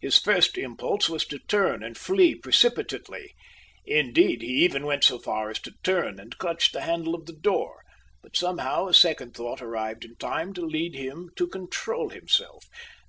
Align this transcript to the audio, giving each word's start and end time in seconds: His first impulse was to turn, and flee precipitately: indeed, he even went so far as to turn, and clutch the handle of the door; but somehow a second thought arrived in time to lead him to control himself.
His 0.00 0.18
first 0.18 0.56
impulse 0.56 1.08
was 1.08 1.24
to 1.24 1.40
turn, 1.48 1.82
and 1.82 1.98
flee 1.98 2.36
precipitately: 2.36 3.34
indeed, 3.84 4.40
he 4.40 4.62
even 4.64 4.86
went 4.86 5.02
so 5.02 5.18
far 5.18 5.50
as 5.50 5.58
to 5.62 5.72
turn, 5.82 6.20
and 6.20 6.38
clutch 6.38 6.70
the 6.70 6.82
handle 6.82 7.12
of 7.12 7.26
the 7.26 7.32
door; 7.32 7.82
but 8.22 8.36
somehow 8.36 8.86
a 8.86 8.94
second 8.94 9.34
thought 9.34 9.60
arrived 9.60 10.04
in 10.04 10.14
time 10.14 10.52
to 10.54 10.64
lead 10.64 10.94
him 10.94 11.30
to 11.34 11.48
control 11.48 12.10
himself. 12.10 12.66